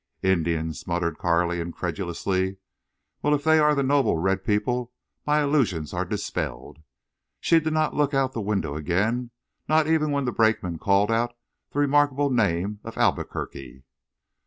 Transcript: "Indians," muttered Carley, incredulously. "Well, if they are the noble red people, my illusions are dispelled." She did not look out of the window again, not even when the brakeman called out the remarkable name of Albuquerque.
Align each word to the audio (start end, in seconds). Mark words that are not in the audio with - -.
"Indians," 0.23 0.87
muttered 0.87 1.19
Carley, 1.19 1.59
incredulously. 1.59 2.57
"Well, 3.21 3.35
if 3.35 3.43
they 3.43 3.59
are 3.59 3.75
the 3.75 3.83
noble 3.83 4.17
red 4.17 4.43
people, 4.43 4.91
my 5.27 5.43
illusions 5.43 5.93
are 5.93 6.05
dispelled." 6.05 6.79
She 7.39 7.59
did 7.59 7.71
not 7.73 7.93
look 7.93 8.11
out 8.11 8.31
of 8.31 8.33
the 8.33 8.41
window 8.41 8.73
again, 8.75 9.29
not 9.69 9.85
even 9.85 10.09
when 10.09 10.25
the 10.25 10.31
brakeman 10.31 10.79
called 10.79 11.11
out 11.11 11.35
the 11.69 11.77
remarkable 11.77 12.31
name 12.31 12.79
of 12.83 12.97
Albuquerque. 12.97 13.83